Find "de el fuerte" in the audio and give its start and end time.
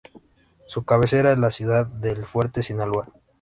1.85-2.63